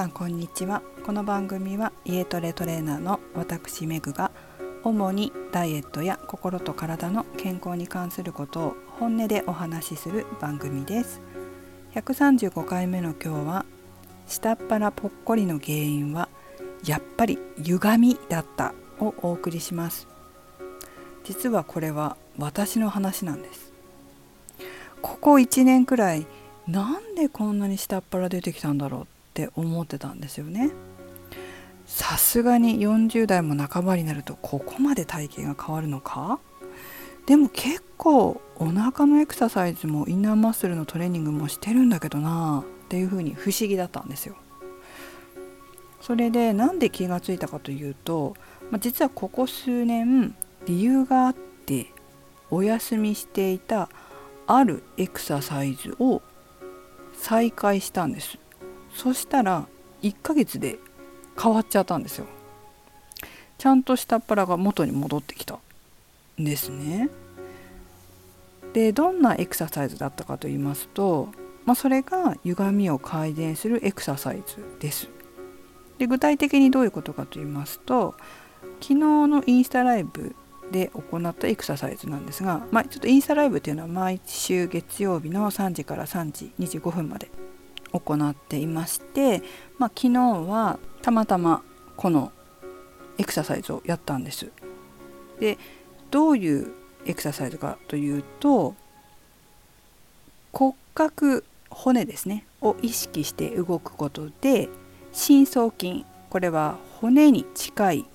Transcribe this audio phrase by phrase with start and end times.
[0.00, 0.80] さんこんにちは。
[1.04, 4.30] この番組は家トレトレーナーの私メグが
[4.82, 11.20] 主にダイエットや心と体の健康に関することを本音でお話しする番組です。
[11.94, 13.66] 135回目の今日は
[14.26, 16.30] 下っ腹ぽっこりの原因は
[16.86, 20.08] やっぱり歪みだったをお送りします。
[21.24, 23.70] 実はこれは私の話なんです。
[25.02, 26.26] ここ1年くらい
[26.66, 30.70] なんでこんなに下っ腹出てきたんだろうっって思ってたんですよね。
[31.86, 36.38] さすがに40代も半ばになるとここまで体型が変わるのか？
[37.26, 44.36] でも結構お腹のエクササイズもインナーマッスルのトレーニングもしてるんだけどなっていうふうに不思議だったんですよ。
[46.00, 48.34] それでなんで気がついたかというと、
[48.70, 50.34] まあ、実はここ数年
[50.66, 51.92] 理由があって
[52.50, 53.88] お休みしていた
[54.46, 56.22] あるエクササイズを
[57.12, 58.38] 再開したんです。
[58.94, 59.66] そしたら
[60.02, 60.78] 1ヶ月で
[61.40, 62.26] 変わっちゃったんですよ。
[63.58, 65.58] ちゃんと下っ腹が元に戻ってきた
[66.38, 67.10] んですね。
[68.72, 71.28] でどんなエクササイズだったかと言いますと、
[71.64, 75.08] まあ、それが歪みを改善するエクササイズです。
[75.98, 78.14] で具体的にどういうことかと言いますと
[78.80, 80.34] 昨日のインスタライブ
[80.72, 87.30] で行ったエクササイズなんですが、まあ、ちょっとインスタライブっていうのは毎週月曜日の3時から3時25分まで
[87.92, 89.42] 行っていまして、
[89.78, 91.62] まあ、昨日はたまたま
[91.96, 92.32] この
[93.18, 94.50] エクササイズをやったんです。
[95.38, 95.58] で
[96.10, 96.72] どういう
[97.06, 98.74] エクササイズかというと
[100.52, 104.68] 骨格骨ですねを意識して動くことで
[105.12, 108.06] 深層筋これは骨に近い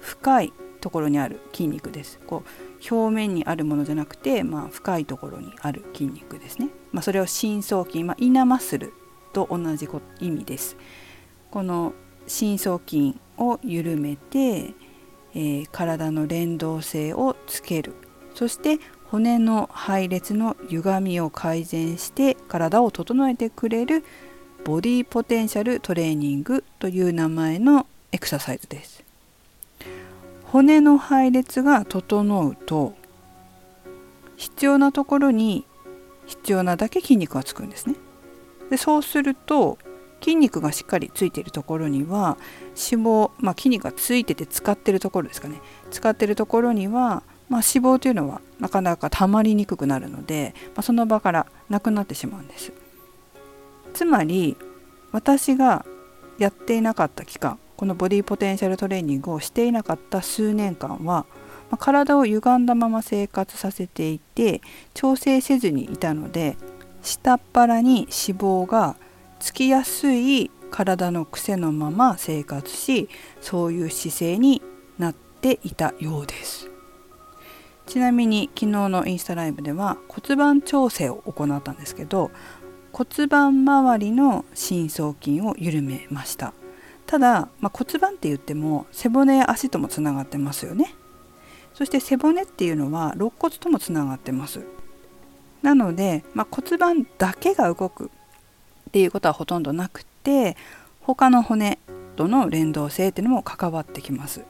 [0.00, 8.92] 深いところにある筋肉ですこう表面にあるものじゃなくて、まあ、深いところにある筋肉ですね、まあ、それを深層筋、まあ、イナマッスル
[9.32, 9.88] と同じ
[10.20, 10.76] 意味です。
[11.50, 11.92] この
[12.26, 14.74] 深層筋を緩めて、
[15.34, 17.94] えー、体の連動性をつける。
[18.34, 18.78] そして
[19.10, 24.04] 骨の配列の歪みを改善して体を整えてくれる
[24.64, 29.02] ボディポテンシャルトレーニングという名前のエクササイズです。
[30.44, 32.94] 骨の配列が整うと
[34.36, 35.64] 必要なところに
[36.26, 37.96] 必要なだけ筋肉がつくんですね。
[38.70, 39.78] でそうすると
[40.20, 42.36] 筋肉がしっかりついているところには
[42.70, 45.60] 脂肪、まあ、筋肉がついてて使ってるところですかね。
[45.90, 52.72] 使ってるところには、まあ、脂肪というのはなかなか溜まりにくくなるので、まあ、その場からなくなってしまうんです。
[53.94, 54.56] つまり
[55.10, 55.84] 私が
[56.38, 61.24] やっていなかった期間このボディポテンシャルトレーニングをしていなかった数年間は、
[61.70, 64.60] ま体を歪んだまま生活させていて
[64.92, 66.58] 調整せずにいたので
[67.02, 68.96] 下っ腹に脂肪が
[69.38, 73.08] つきやすい体の癖のまま生活し
[73.40, 74.62] そういう姿勢に
[74.98, 76.70] なっていたようです。
[77.86, 82.30] ちなみに昨日のインスタライブでは骨盤調整を行ったんですけど
[82.92, 86.52] 骨盤周りの深層筋を緩めました。
[87.06, 90.94] ただ、まあ、骨盤って言っても背骨や足ともつながってますよね。
[91.74, 94.60] そして背骨っていうのは肋骨ともつながってます。
[95.62, 100.56] なので、まあ、骨盤だけが動くっていうことはほとんどなくて
[101.00, 101.78] 他の骨
[102.16, 104.42] との連動性っていうのも関わってきます。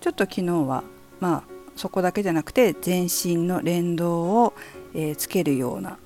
[0.00, 0.84] ちょっと昨日は
[1.20, 1.42] まあ
[1.74, 4.54] そこだけじゃなくて全身の連動を、
[4.94, 5.98] えー、つけるような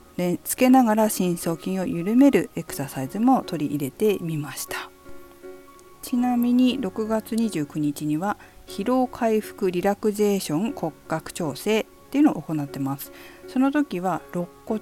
[0.44, 4.90] つけながら深層筋を緩めるエクササイズも取り入れてみました。
[6.02, 8.36] ちなみに6月29日には
[8.66, 13.12] 疲労回復リラクゼーション骨格調整っていうのを行ってます。
[13.52, 14.80] その時は肋骨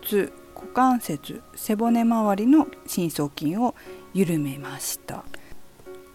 [0.54, 3.74] 股関節背骨周りの深層筋を
[4.12, 5.24] 緩めました。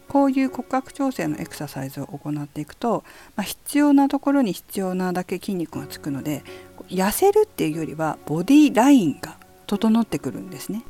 [0.07, 3.03] こういう骨格調整のエクササイズを行っていくと、
[3.35, 6.43] まあ、必要なところに必要なだけ筋肉がつくので
[6.89, 10.83] 痩せるっていうよりはボディラインが整ってくるんですね、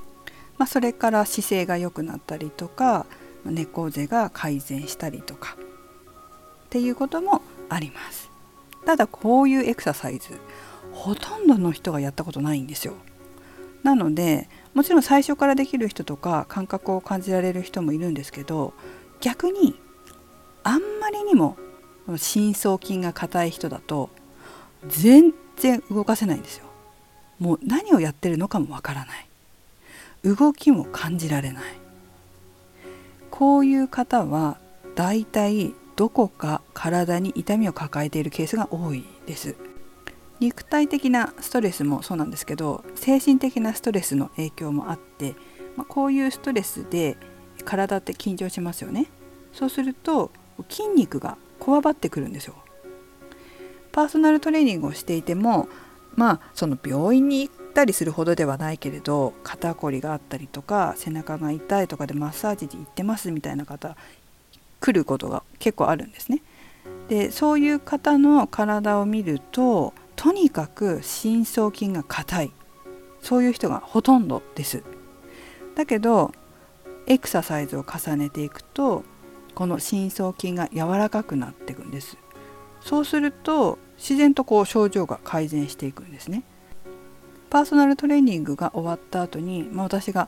[0.58, 3.06] まあ、それから姿勢が良くなったりとか
[3.46, 5.56] 猫背が改善したりとか
[6.66, 8.30] っていうこともあります。
[8.86, 10.38] ただこういうエクササイズ
[10.94, 12.94] ほとんどの人がやったことないんですよ。
[13.84, 18.74] なのでもちろん最初からできる人とか感覚を感じられる人もいるんですけど
[19.19, 19.78] 逆に
[20.63, 21.57] あんまりにも
[22.16, 24.10] 深層筋が硬い人だと
[24.88, 26.66] 全然動かせないんですよ。
[27.39, 29.28] もう何をやってるのかもわからない。
[30.24, 31.63] 動きも感じられない。
[33.30, 34.57] こういう方は
[34.96, 39.56] だいたいどこか体に痛みを抱えているケースが多いです。
[40.44, 45.36] 肉体的なストレスもそうなんですけど精神的なストレスの影響もあって、
[45.78, 47.16] まあ、こういうストレスで
[47.63, 49.06] 体って緊張しますよね
[49.54, 50.31] そうすると
[50.69, 52.56] 筋肉がこわばってくるんですよ
[53.94, 55.69] パーソナルトレーニングをしていても
[56.16, 63.96] まあその病院に行ったりするほどではないけれど肩こりがあったりとか背中が痛いとかでマッサージに行ってますみたいな方
[64.81, 66.42] 来ることが結構あるんですね。
[67.07, 72.51] でそういう方の体を見るととにかく深層筋が硬い
[73.21, 74.83] そういう人がほとんどです。
[75.75, 76.31] だけど
[77.07, 79.04] エクササイズを重ねていくと
[79.56, 82.18] この深層筋が柔らかくなっていくんです。
[82.81, 86.44] そうすると自然とこう症状が改善していくんですね。
[87.50, 90.27] パーソナルトレーニングが終わった後に、まあ、私が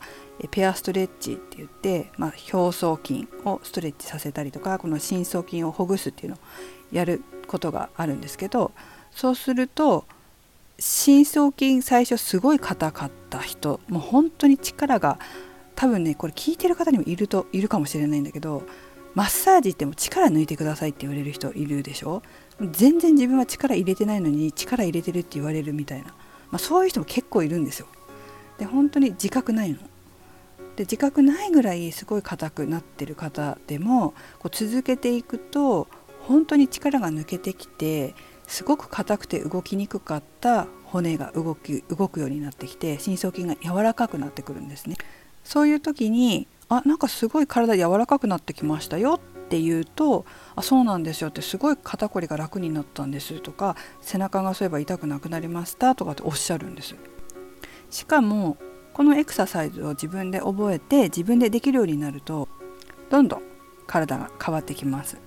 [0.51, 6.39] ペアストレッチって言って、まあ、表層筋をストレッチさせたりとかこの深層筋をほぐすっていうのを
[6.91, 8.73] やることがあるんですけど
[9.15, 10.05] そうすると
[10.77, 15.17] 深層筋最初すごい硬かった人もう本当に力が
[15.75, 18.63] 多分ねこれ聞いてる方にもいるといるかもしれないんだけど
[19.13, 22.21] マッサージっても力抜いてくださいって言われる人いるでしょ？
[22.71, 26.13] 全然自分は力入れてないのに力入れてるって言われるみたいな
[26.51, 27.87] まあ、そういう人も結構いるんですよ。
[28.57, 29.79] で本当に自覚ないの。
[30.75, 35.87] で自覚ないぐらいすごい硬くなってる方でもこう続けていくと
[36.21, 38.13] 本当に力が抜けてきて
[38.47, 44.95] すごく硬くて動きにくかった骨が動き動くようになってきて深層筋が柔らかくなってくるんですね。
[45.43, 50.25] そういう時にあなんかすごい体柔らかくなってきましたよって言うと
[50.55, 56.95] 「あそうなんですよ」ってすごい肩こりが楽になったんですとか背中がそういえば痛くなくなりましたとかっておっしゃるんです。
[57.91, 58.57] しかも
[58.93, 62.47] このエクササイズを自分で覚えて自分でできるようになると
[63.09, 63.41] どんどん
[63.85, 65.17] 体が変わってきます。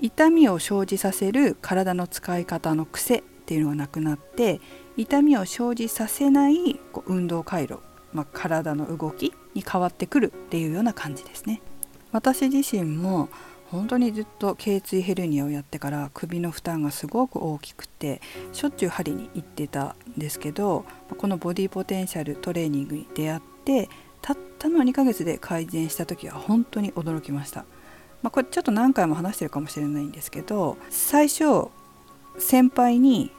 [0.00, 4.60] 痛みを生じさせる体の使い方の癖っていうのがなくなって
[4.96, 7.78] 痛みを生じさせない運動回路、
[8.12, 11.60] まあ、体の動きに変わってくるっていうような感じですね。
[12.12, 13.28] 私自身も
[13.70, 18.22] 本当にずっと頸椎ヘルニアをやってから首の負担がすごく大きくて
[18.52, 20.86] しょっちゅう針に行ってたんですけど
[21.18, 23.90] このボディポテンシャルトレーニングに出会って
[24.22, 27.66] たったの2ヶ月で改善した時は本当に驚きました、
[28.22, 31.68] まあ、これちょっと何回も話してるかもしれないんですけど最初
[32.38, 33.30] 先輩に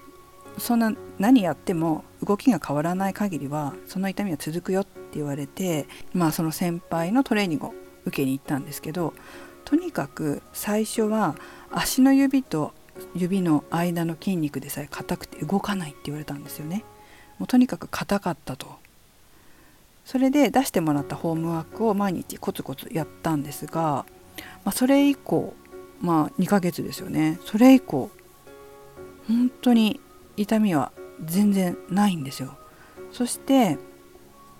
[0.57, 7.73] そんな何やっても動きが変わらない限りはその痛みは続くよって言われてまあその先輩のトレーニングを
[8.05, 9.13] 受けに行ったんですけど
[9.65, 11.35] とにかく最初は
[11.71, 12.73] 足の指と
[13.15, 16.83] 指の間の筋肉でさえ硬くて動かないって言われたんですよね。
[17.37, 18.67] もうとにかく硬かったと。
[20.05, 24.05] それで出してもらったホームワークを毎日コツコツやったんですが、
[24.63, 25.53] まあ、それ以降
[26.01, 27.39] まあ2ヶ月ですよね。
[27.45, 28.09] それ以降
[29.27, 29.99] 本当に
[30.37, 30.91] 痛みは
[31.23, 32.57] 全然ないんですよ。
[33.11, 33.77] そして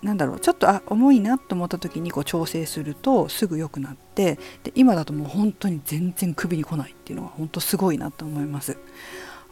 [0.02, 8.78] なんだろうちょっとあ重いなと思った時にこう調整するとすぐ良くなってで今だともう本当に全然首に来ないっていうのは本当すごいなと思います。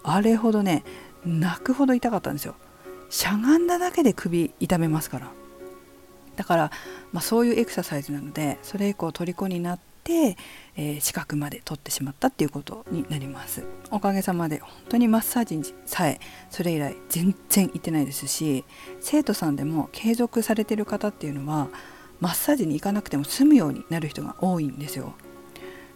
[0.04, 0.84] あれほどね
[1.26, 2.56] 泣くほど痛かったんですよ。
[3.10, 5.32] しゃがんだだけで首痛めますから。
[6.36, 6.72] だから、
[7.12, 10.38] まあ、そういうエクササイズなのでそれ以降虜になって、
[10.78, 13.66] えー、資格まで取ってしまったっていうことになります。
[13.92, 18.64] おかげさまで本当にマッサージにさえそれ以来全然行ってないですし
[19.02, 21.68] 生徒さんでも継続されてる方っていうのは
[22.22, 25.14] マッサージに行かなくても済むようになる人が多いんですよ。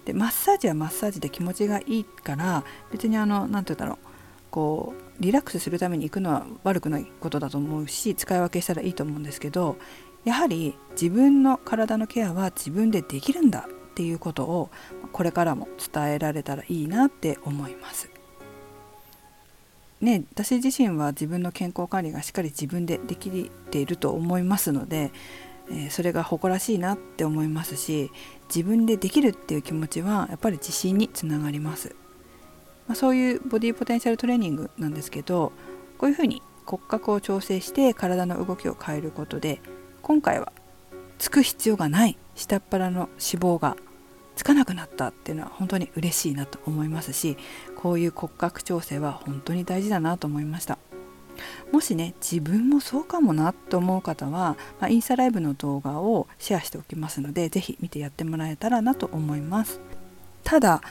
[0.03, 4.07] でマッサージはマッサージで気持ちがいいから別にあの何て言うんだろう
[4.49, 9.77] こうリラックスするために行くのは悪くないことだと思うし使い分けしたらいいと思うんですけど
[10.25, 13.67] やはり自分の体のケアは自分でできるんだ
[14.01, 14.71] っていうことを
[15.11, 18.09] これからも伝えられたらいいなって思います。
[20.01, 25.11] ね、私自身は自分の健康管理がしっかり自分でできていると思いますので、
[25.69, 28.09] えー、それが誇らしいなって思いますし
[28.47, 31.95] 自分でできるっていう気持ちはやっぱり自信につながります、
[32.87, 35.51] まあ、そういうボディポテンシャルトレーニングなんですけど
[35.99, 39.61] こういうふうに骨格を調整して体の動きを変えることで
[40.01, 40.51] 今回は
[41.19, 43.77] つく必要がない下っ腹の脂肪が
[44.41, 47.37] つかなくなったっていうのは本当に嬉しいなと思いますし
[47.75, 50.79] こういう骨格調整は本当に大事だなと思いました
[51.71, 59.79] もしね自分もそうかもなと思う方は、まあ、インスタライブの動画をシェアしておきますので是非見てやってもらえたらなと思います
[60.43, 60.81] ただ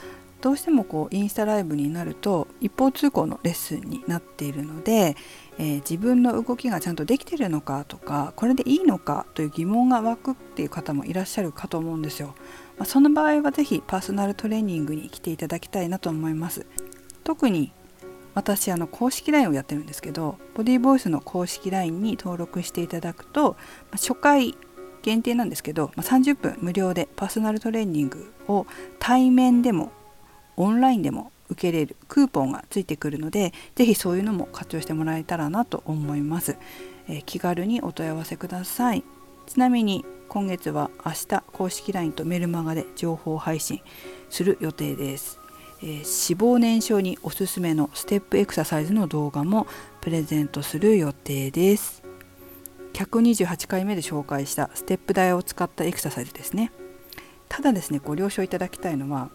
[0.40, 5.16] どうしてもこうインスタライブになると一方通行のレッスンになっているので、
[5.58, 12.36] えー、自分の動きがちゃんとできてるのかとかこれでいいのかという疑問が湧くっていう方もいらっしゃるかと思うんですよ。
[12.80, 16.64] まあ、その場合は是非パーソナルトレーニングに来ていただきたいなと思います。
[17.24, 17.72] 特に
[18.34, 23.56] 私あの公式 LINE をやってるんですけどボディーボイスの公式 LINE に登録していただくと、ま
[23.94, 24.56] あ、初回
[25.02, 28.66] 限定なんですけど、まあ、30分無料でパーソナルトレーニングを
[28.98, 29.92] 対面でも
[30.56, 36.56] オンラインでも受けれるクーポンがついてくるので是非そういうのも活用してもらえたらなと思います、
[37.08, 39.04] えー、気軽にお問い合わせください
[39.46, 43.82] ちなみに今月は明日公式 LINE とメルマガで情報配信
[44.28, 45.40] する予定です、
[45.82, 49.66] えー、脂肪燃焼におすすめのステップエクササイズの動画も
[50.00, 52.04] プレゼントする予定です。
[52.92, 56.70] 128回目で紹介したステップ台を使ったエクササイズですね。
[57.48, 59.30] ただですねご了承いただきたいのは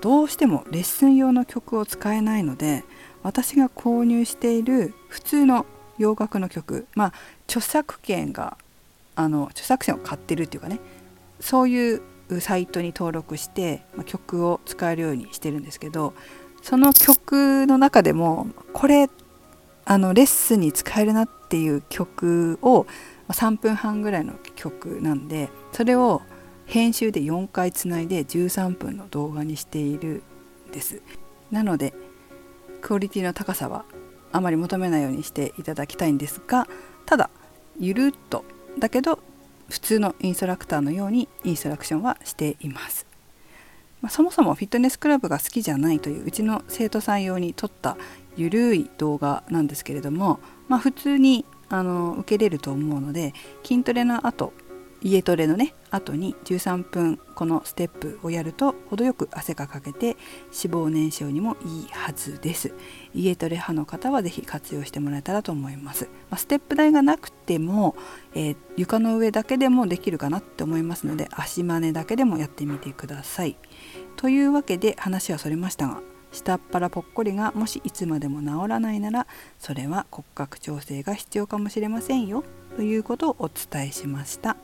[0.00, 2.82] どうしてもレッスン用の曲を使えないので
[3.22, 5.64] 私が購入している普通の
[5.96, 7.12] 洋楽の曲まあ
[7.46, 8.58] 著作権が
[9.18, 10.78] あの著作権を買ってるっていうかね
[11.40, 12.02] そういう
[12.38, 16.14] サイトに登録して、ま、曲を使えるようにしてるんですけど
[16.62, 19.10] その曲の中でもこれ
[19.84, 22.86] あのレッスンに使えるなっていう曲を
[23.30, 26.22] 3分半ぐらいの曲なんでそれを
[26.66, 30.22] 編集で4回つないで13分の動画にしている
[30.68, 31.02] んです。
[31.50, 31.92] なので
[32.82, 33.84] クオリティの高さは
[34.30, 36.68] あまり求めないようにしていただきたいんですが
[37.06, 37.30] ただ
[37.80, 38.44] ゆるっと
[38.78, 39.18] だけど
[39.68, 43.06] 普通のインストラクターのようにインストラクションはしています、
[44.00, 47.96] まあ、そもそもフィットネスクラブが好きじゃないといううちの生徒さん用に撮った
[48.36, 54.52] ゆるい動画なんですけれども、まあ、普通にあの受けれると思うので筋トレの後
[55.02, 60.16] 家トレのね後に13分このステップをやると程よく汗がかけて脂
[60.74, 62.74] 肪燃焼にもいいはずです。
[63.14, 67.96] 家トレ派の方は是非活用してもらえたらと思います、まあ、ステップ台がなくても、
[68.34, 73.56] えー、床の上だけでもできるかなって思いますので足真似だけでもやってみてください。
[74.16, 76.02] というわけで話はそれましたが
[76.32, 79.26] 下っ腹ぽっこりがもしいつまでも治らないなら
[79.58, 82.44] それは骨格調整が必要かもしれませんよ。
[82.76, 84.56] ということをお伝えしました。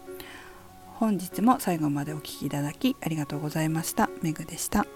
[0.94, 4.08] 本日も最後までお聴きいただきありがとうございました。
[4.22, 4.86] めぐでした。